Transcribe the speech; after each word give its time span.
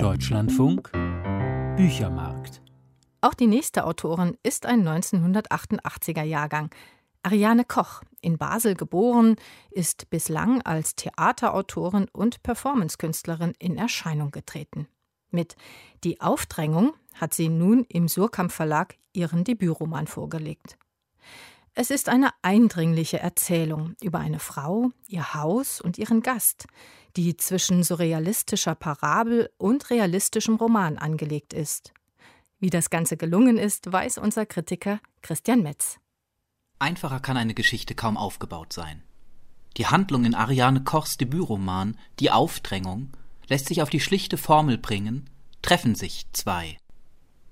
Deutschlandfunk 0.00 0.90
Büchermarkt. 1.76 2.62
Auch 3.20 3.34
die 3.34 3.46
nächste 3.46 3.84
Autorin 3.84 4.38
ist 4.42 4.64
ein 4.64 4.82
1988er 4.88 6.22
Jahrgang. 6.22 6.70
Ariane 7.22 7.66
Koch, 7.66 8.00
in 8.22 8.38
Basel 8.38 8.76
geboren, 8.76 9.36
ist 9.70 10.08
bislang 10.08 10.62
als 10.62 10.96
Theaterautorin 10.96 12.06
und 12.14 12.42
Performancekünstlerin 12.42 13.52
in 13.58 13.76
Erscheinung 13.76 14.30
getreten. 14.30 14.88
Mit 15.30 15.54
Die 16.02 16.22
Aufdrängung 16.22 16.94
hat 17.16 17.34
sie 17.34 17.50
nun 17.50 17.84
im 17.90 18.08
Surkamp 18.08 18.52
Verlag 18.52 18.96
ihren 19.12 19.44
Debütroman 19.44 20.06
vorgelegt. 20.06 20.78
Es 21.74 21.90
ist 21.90 22.08
eine 22.08 22.30
eindringliche 22.42 23.20
Erzählung 23.20 23.94
über 24.02 24.18
eine 24.18 24.40
Frau, 24.40 24.90
ihr 25.06 25.34
Haus 25.34 25.80
und 25.80 25.98
ihren 25.98 26.20
Gast, 26.20 26.66
die 27.16 27.36
zwischen 27.36 27.82
surrealistischer 27.84 28.74
Parabel 28.74 29.50
und 29.56 29.90
realistischem 29.90 30.56
Roman 30.56 30.98
angelegt 30.98 31.52
ist. 31.52 31.92
Wie 32.58 32.70
das 32.70 32.90
Ganze 32.90 33.16
gelungen 33.16 33.56
ist, 33.56 33.90
weiß 33.90 34.18
unser 34.18 34.46
Kritiker 34.46 35.00
Christian 35.22 35.62
Metz. 35.62 35.98
Einfacher 36.78 37.20
kann 37.20 37.36
eine 37.36 37.54
Geschichte 37.54 37.94
kaum 37.94 38.16
aufgebaut 38.16 38.72
sein. 38.72 39.02
Die 39.76 39.86
Handlung 39.86 40.24
in 40.24 40.34
Ariane 40.34 40.82
Kochs 40.82 41.16
Debütroman 41.16 41.96
Die 42.18 42.30
Aufdrängung 42.30 43.10
lässt 43.48 43.66
sich 43.66 43.82
auf 43.82 43.90
die 43.90 44.00
schlichte 44.00 44.36
Formel 44.36 44.76
bringen, 44.76 45.30
treffen 45.62 45.94
sich 45.94 46.26
zwei. 46.32 46.78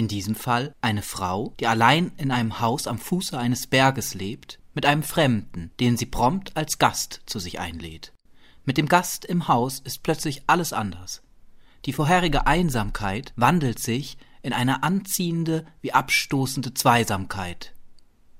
In 0.00 0.08
diesem 0.08 0.34
Fall 0.34 0.74
eine 0.80 1.02
Frau, 1.02 1.52
die 1.60 1.66
allein 1.66 2.12
in 2.16 2.30
einem 2.30 2.60
Haus 2.60 2.86
am 2.86 2.96
Fuße 2.96 3.38
eines 3.38 3.66
Berges 3.66 4.14
lebt, 4.14 4.58
mit 4.72 4.86
einem 4.86 5.02
Fremden, 5.02 5.72
den 5.78 5.98
sie 5.98 6.06
prompt 6.06 6.56
als 6.56 6.78
Gast 6.78 7.20
zu 7.26 7.38
sich 7.38 7.60
einlädt. 7.60 8.14
Mit 8.64 8.78
dem 8.78 8.86
Gast 8.86 9.26
im 9.26 9.46
Haus 9.46 9.78
ist 9.80 10.02
plötzlich 10.02 10.44
alles 10.46 10.72
anders. 10.72 11.20
Die 11.84 11.92
vorherige 11.92 12.46
Einsamkeit 12.46 13.34
wandelt 13.36 13.78
sich 13.78 14.16
in 14.40 14.54
eine 14.54 14.84
anziehende 14.84 15.66
wie 15.82 15.92
abstoßende 15.92 16.72
Zweisamkeit. 16.72 17.74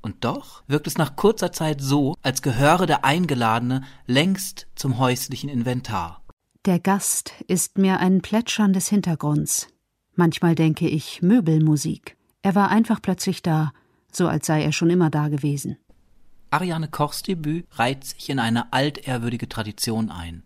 Und 0.01 0.25
doch 0.25 0.63
wirkt 0.67 0.87
es 0.87 0.97
nach 0.97 1.15
kurzer 1.15 1.53
Zeit 1.53 1.83
so, 1.83 2.15
als 2.23 2.41
gehöre 2.41 2.87
der 2.87 3.05
Eingeladene 3.05 3.85
längst 4.07 4.67
zum 4.77 4.97
häuslichen 4.97 5.51
Inventar. 5.51 6.23
Der 6.65 6.81
Gast 6.81 7.35
ist 7.49 7.77
mir 7.77 8.01
ein 8.01 8.23
Plätschern 8.23 8.73
des 8.73 8.89
Hintergrunds, 8.89 9.69
Manchmal 10.21 10.55
denke 10.55 10.87
ich 10.87 11.23
Möbelmusik. 11.23 12.15
Er 12.43 12.55
war 12.55 12.69
einfach 12.69 13.01
plötzlich 13.01 13.41
da, 13.41 13.73
so 14.13 14.29
als 14.29 14.45
sei 14.45 14.63
er 14.63 14.71
schon 14.71 14.91
immer 14.91 15.09
da 15.09 15.29
gewesen. 15.29 15.79
Ariane 16.51 16.89
Kochs 16.89 17.23
Debüt 17.23 17.65
reiht 17.79 18.05
sich 18.05 18.29
in 18.29 18.39
eine 18.39 18.71
altehrwürdige 18.71 19.49
Tradition 19.49 20.11
ein, 20.11 20.43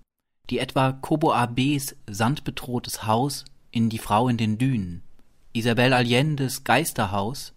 die 0.49 0.61
etwa 0.61 0.93
Kobo 0.93 1.33
A.B.s 1.33 1.97
sandbedrohtes 2.09 3.05
Haus 3.05 3.47
in 3.73 3.89
Die 3.89 3.99
Frau 3.99 4.29
in 4.29 4.37
den 4.37 4.59
Dünen, 4.59 5.03
Isabel 5.53 5.93
Allendes 5.93 6.63
Geisterhaus 6.63 7.53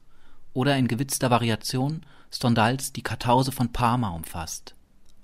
oder 0.53 0.75
in 0.75 0.87
gewitzter 0.87 1.29
Variation 1.29 2.01
Stendhals 2.31 2.93
Die 2.93 3.03
Kartause 3.03 3.51
von 3.51 3.71
Parma 3.71 4.09
umfasst. 4.09 4.73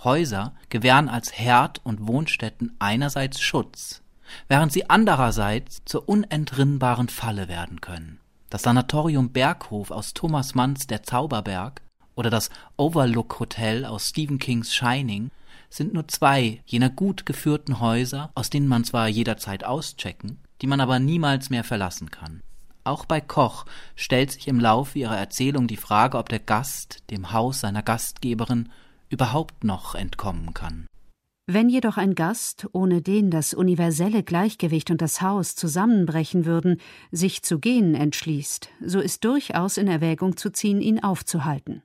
Häuser 0.04 0.54
gewähren 0.70 1.10
als 1.10 1.34
Herd 1.34 1.84
und 1.84 2.06
Wohnstätten 2.08 2.76
einerseits 2.78 3.42
Schutz, 3.42 4.03
während 4.48 4.72
sie 4.72 4.90
andererseits 4.90 5.84
zur 5.86 6.08
unentrinnbaren 6.08 7.10
Falle 7.10 7.48
werden 7.48 7.82
können. 7.82 8.20
Das 8.50 8.64
Sanatorium 8.64 9.32
Berghof 9.32 9.92
aus 9.92 10.14
Thomas 10.14 10.56
Manns 10.56 10.88
Der 10.88 11.04
Zauberberg 11.04 11.82
oder 12.16 12.30
das 12.30 12.50
Overlook 12.78 13.40
Hotel 13.40 13.86
aus 13.86 14.10
Stephen 14.10 14.40
Kings 14.40 14.74
Shining 14.74 15.32
sind 15.70 15.94
nur 15.94 16.08
zwei 16.08 16.62
jener 16.66 16.90
gut 16.90 17.26
geführten 17.26 17.80
Häuser, 17.80 18.32
aus 18.36 18.50
denen 18.50 18.68
man 18.68 18.84
zwar 18.84 19.08
jederzeit 19.08 19.64
auschecken, 19.64 20.38
die 20.62 20.68
man 20.68 20.82
aber 20.82 21.00
niemals 21.00 21.50
mehr 21.50 21.64
verlassen 21.64 22.12
kann. 22.12 22.42
Auch 22.84 23.06
bei 23.06 23.22
Koch 23.22 23.66
stellt 23.96 24.32
sich 24.32 24.48
im 24.48 24.60
Laufe 24.60 25.00
ihrer 25.00 25.18
Erzählung 25.18 25.68
die 25.68 25.78
Frage, 25.78 26.18
ob 26.18 26.30
der 26.30 26.40
Gast 26.40 27.04
dem 27.10 27.32
Haus 27.32 27.62
seiner 27.62 27.82
Gastgeberin 27.82 28.70
überhaupt 29.10 29.64
noch 29.64 29.96
entkommen 29.96 30.54
kann. 30.54 30.88
Wenn 31.46 31.68
jedoch 31.68 31.98
ein 31.98 32.16
Gast, 32.16 32.68
ohne 32.72 33.02
den 33.02 33.30
das 33.30 33.54
universelle 33.54 34.24
Gleichgewicht 34.24 34.90
und 34.92 35.02
das 35.02 35.22
Haus 35.22 35.56
zusammenbrechen 35.56 36.46
würden, 36.46 36.80
sich 37.12 37.44
zu 37.44 37.60
gehen 37.60 37.96
entschließt, 37.96 38.70
so 38.86 39.02
ist 39.02 39.26
durchaus 39.26 39.76
in 39.76 39.90
Erwägung 39.90 40.38
zu 40.38 40.52
ziehen, 40.52 40.80
ihn 40.80 41.04
aufzuhalten. 41.04 41.84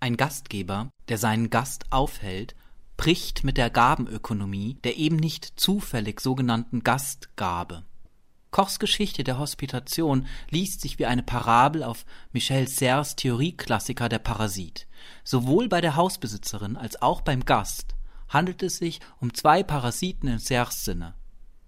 Ein 0.00 0.18
Gastgeber, 0.18 0.90
der 1.08 1.16
seinen 1.16 1.48
Gast 1.48 1.86
aufhält, 1.88 2.54
bricht 2.98 3.42
mit 3.42 3.56
der 3.56 3.70
Gabenökonomie 3.70 4.76
der 4.84 4.98
eben 4.98 5.16
nicht 5.16 5.58
zufällig 5.58 6.20
sogenannten 6.20 6.84
Gastgabe. 6.84 7.84
Kochs 8.50 8.78
Geschichte 8.78 9.24
der 9.24 9.38
Hospitation 9.38 10.26
liest 10.50 10.82
sich 10.82 10.98
wie 10.98 11.06
eine 11.06 11.22
Parabel 11.22 11.84
auf 11.84 12.04
Michel 12.32 12.68
Serres 12.68 13.16
Theorieklassiker 13.16 14.10
der 14.10 14.18
Parasit. 14.18 14.86
Sowohl 15.24 15.70
bei 15.70 15.80
der 15.80 15.96
Hausbesitzerin 15.96 16.76
als 16.76 17.00
auch 17.00 17.22
beim 17.22 17.46
Gast 17.46 17.94
handelt 18.30 18.62
es 18.62 18.78
sich 18.78 19.00
um 19.20 19.34
zwei 19.34 19.62
Parasiten 19.62 20.28
in 20.28 20.38
Serres 20.38 20.84
Sinne. 20.86 21.14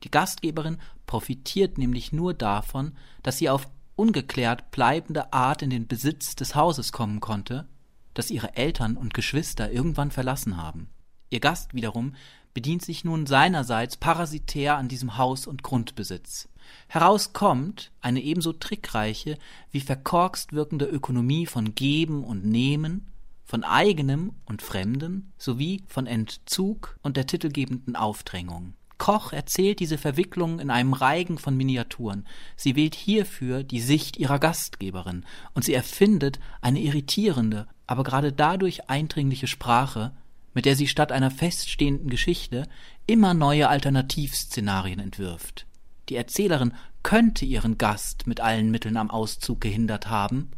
Die 0.05 0.11
Gastgeberin 0.11 0.79
profitiert 1.07 1.77
nämlich 1.77 2.13
nur 2.13 2.33
davon, 2.33 2.97
dass 3.23 3.37
sie 3.37 3.51
auf 3.51 3.69
ungeklärt 3.97 4.71
bleibende 4.71 5.33
Art 5.33 5.61
in 5.61 5.71
den 5.71 5.87
Besitz 5.87 6.35
des 6.35 6.55
Hauses 6.55 6.93
kommen 6.93 7.21
konnte, 7.21 7.69
das 8.15 8.31
ihre 8.31 8.57
Eltern 8.57 8.97
und 8.97 9.15
Geschwister 9.15 9.71
irgendwann 9.71 10.11
verlassen 10.11 10.57
haben. 10.57 10.89
Ihr 11.31 11.41
Gast 11.41 11.75
wiederum 11.75 12.15
bedient 12.55 12.83
sich 12.83 13.05
nun 13.05 13.27
seinerseits 13.27 13.97
parasitär 13.97 14.77
an 14.77 14.89
diesem 14.89 15.17
Haus 15.17 15.47
und 15.47 15.63
Grundbesitz. 15.63 16.49
Heraus 16.89 17.33
kommt 17.33 17.91
eine 18.01 18.21
ebenso 18.21 18.53
trickreiche 18.53 19.39
wie 19.71 19.81
verkorkst 19.81 20.53
wirkende 20.53 20.85
Ökonomie 20.85 21.47
von 21.47 21.75
Geben 21.75 22.25
und 22.25 22.45
Nehmen, 22.45 23.12
von 23.53 23.65
eigenem 23.65 24.33
und 24.47 24.63
fremdem 24.63 25.31
sowie 25.37 25.83
von 25.87 26.07
Entzug 26.07 26.99
und 27.03 27.19
der 27.19 27.27
titelgebenden 27.27 27.97
Aufdrängung. 27.97 28.73
Koch 28.97 29.35
erzählt 29.35 29.79
diese 29.79 29.99
Verwicklung 29.99 30.59
in 30.59 30.71
einem 30.71 30.95
Reigen 30.95 31.37
von 31.37 31.55
Miniaturen. 31.55 32.27
Sie 32.57 32.77
wählt 32.77 32.95
hierfür 32.95 33.63
die 33.63 33.83
Sicht 33.83 34.17
ihrer 34.17 34.39
Gastgeberin 34.39 35.27
und 35.53 35.67
sie 35.67 35.75
erfindet 35.75 36.41
eine 36.63 36.81
irritierende, 36.81 37.67
aber 37.87 38.05
gerade 38.05 38.33
dadurch 38.33 38.89
eindringliche 38.89 39.49
Sprache, 39.49 40.13
mit 40.55 40.65
der 40.65 40.75
sie 40.75 40.87
statt 40.87 41.13
einer 41.13 41.31
feststehenden 41.31 42.09
Geschichte 42.09 42.67
immer 43.07 43.35
neue 43.35 43.69
Alternativszenarien 43.69 44.99
entwirft. 44.99 45.67
Die 46.09 46.17
Erzählerin 46.17 46.73
könnte 47.03 47.45
ihren 47.45 47.77
Gast 47.77 48.27
mit 48.27 48.41
allen 48.41 48.71
Mitteln 48.71 48.97
am 48.97 49.11
Auszug 49.11 49.61
gehindert 49.61 50.09
haben, 50.09 50.53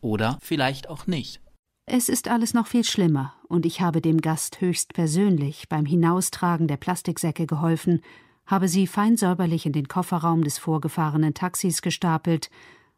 oder 0.00 0.38
vielleicht 0.40 0.88
auch 0.88 1.08
nicht. 1.08 1.40
Es 1.88 2.08
ist 2.08 2.26
alles 2.26 2.52
noch 2.52 2.66
viel 2.66 2.82
schlimmer, 2.82 3.34
und 3.46 3.64
ich 3.64 3.80
habe 3.80 4.00
dem 4.00 4.20
Gast 4.20 4.60
höchst 4.60 4.92
persönlich 4.92 5.68
beim 5.68 5.86
Hinaustragen 5.86 6.66
der 6.66 6.78
Plastiksäcke 6.78 7.46
geholfen, 7.46 8.00
habe 8.44 8.66
sie 8.66 8.88
fein 8.88 9.16
säuberlich 9.16 9.66
in 9.66 9.72
den 9.72 9.86
Kofferraum 9.86 10.42
des 10.42 10.58
vorgefahrenen 10.58 11.32
Taxis 11.32 11.82
gestapelt, 11.82 12.50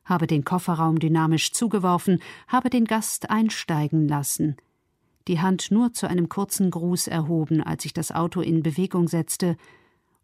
habe 0.07 0.27
den 0.27 0.43
Kofferraum 0.43 0.99
dynamisch 1.01 1.53
zugeworfen, 1.53 2.23
habe 2.47 2.71
den 2.71 2.87
Gast 2.87 3.29
einsteigen 3.29 4.09
lassen, 4.09 4.57
die 5.29 5.39
Hand 5.39 5.71
nur 5.71 5.93
zu 5.93 6.09
einem 6.09 6.31
kurzen 6.31 6.71
Gruß 6.71 7.09
erhoben, 7.09 7.63
als 7.63 7.85
ich 7.85 7.93
das 7.93 8.11
Auto 8.11 8.41
in 8.41 8.63
Bewegung 8.63 9.07
setzte, 9.07 9.59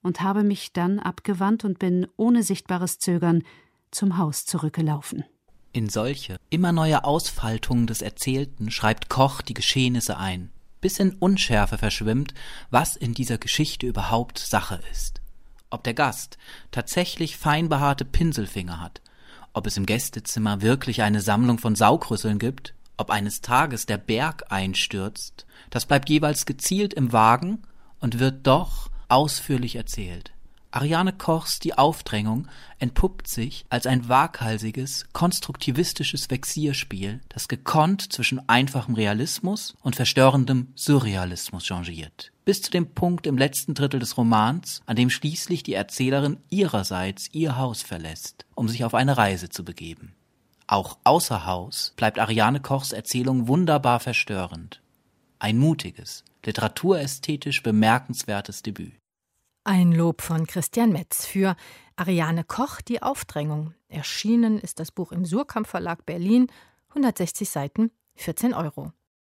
und 0.03 0.23
habe 0.23 0.43
mich 0.43 0.73
dann 0.73 1.01
abgewandt 1.01 1.67
und 1.67 1.79
bin 1.79 2.07
ohne 2.17 2.43
sichtbares 2.43 2.99
Zögern 2.99 3.43
zum 3.91 4.17
Haus 4.17 4.47
zurückgelaufen. 4.47 5.25
In 5.75 5.89
solche, 5.89 6.37
immer 6.51 6.71
neue 6.71 7.03
Ausfaltungen 7.03 7.89
des 7.89 8.01
Erzählten 8.01 8.71
schreibt 8.71 9.09
Koch 9.09 9.43
die 9.43 9.55
Geschehnisse 9.55 10.17
ein, 10.17 10.51
bis 10.81 11.01
in 11.01 11.15
Unschärfe 11.15 11.79
verschwimmt, 11.79 12.33
was 12.71 12.95
in 12.95 13.13
dieser 13.13 13.39
Geschichte 13.39 13.85
überhaupt 13.85 14.39
Sache 14.39 14.81
ist. 14.93 15.21
Ob 15.71 15.83
der 15.83 15.95
Gast 15.95 16.39
tatsächlich 16.71 17.37
fein 17.37 17.69
behaarte 17.69 18.05
Pinselfinger 18.05 18.81
hat, 18.81 19.03
ob 19.53 19.67
es 19.67 19.77
im 19.77 19.85
Gästezimmer 19.85 20.63
wirklich 20.63 21.03
eine 21.03 21.21
Sammlung 21.21 21.59
von 21.59 21.75
Saugrüsseln 21.75 22.39
gibt, 22.39 22.73
ob 22.97 23.11
eines 23.11 23.41
Tages 23.41 23.85
der 23.85 23.99
Berg 23.99 24.53
einstürzt, 24.53 25.45
das 25.71 25.87
bleibt 25.87 26.09
jeweils 26.09 26.47
gezielt 26.47 26.95
im 26.95 27.13
Wagen 27.13 27.65
und 27.99 28.21
wird 28.21 28.47
doch 28.47 28.91
ausführlich 29.09 29.75
erzählt. 29.75 30.34
Ariane 30.75 31.13
Kochs 31.13 31.61
Die 31.61 31.79
Aufdrängung 31.79 32.49
entpuppt 32.81 33.29
sich 33.29 33.65
als 33.69 33.87
ein 33.87 34.09
waghalsiges, 34.09 35.07
konstruktivistisches 35.13 36.31
Vexierspiel, 36.31 37.21
das 37.29 37.47
gekonnt 37.47 38.13
zwischen 38.13 38.49
einfachem 38.49 38.97
Realismus 38.97 39.77
und 39.83 39.95
verstörendem 39.95 40.73
Surrealismus 40.75 41.65
changiert. 41.65 42.33
Bis 42.45 42.61
zu 42.61 42.73
dem 42.73 42.93
Punkt 42.93 43.29
im 43.29 43.39
letzten 43.39 43.75
Drittel 43.75 44.01
des 44.01 44.17
Romans, 44.17 44.83
an 44.87 44.97
dem 44.97 45.11
schließlich 45.11 45.63
die 45.63 45.75
Erzählerin 45.75 46.39
ihrerseits 46.51 47.29
ihr 47.31 47.57
Haus 47.57 47.83
verlässt, 47.83 48.45
um 48.57 48.69
sich 48.69 48.85
auf 48.85 48.95
eine 48.95 49.17
Reise 49.17 49.51
zu 49.51 49.65
begeben. 49.65 50.17
Auch 50.67 50.99
außer 51.05 51.47
Haus 51.47 51.93
bleibt 51.95 52.19
Ariane 52.19 52.59
Kochs 52.59 52.91
Erzählung 52.91 53.47
wunderbar 53.47 54.01
verstörend. 54.01 54.81
Ein 55.39 55.57
mutiges, 55.57 56.25
literaturästhetisch 56.45 57.63
bemerkenswertes 57.63 58.63
Debüt. 58.63 59.04
Ein 59.67 59.93
Lob 59.93 60.21
von 60.21 60.47
Christian 60.47 60.93
Metz 60.93 61.25
für 61.25 61.57
Ariane 61.97 62.45
Koch, 62.45 62.83
Die 62.83 63.01
Aufdrängung. 63.01 63.73
Erschienen 63.89 64.59
ist 64.59 64.79
das 64.79 64.93
Buch 64.93 65.11
im 65.11 65.25
Surkamp 65.25 65.67
Verlag 65.67 66.05
Berlin, 66.05 66.49
160 66.91 67.49
Seiten, 67.49 67.91
14 68.17 68.53
Euro. 68.53 68.93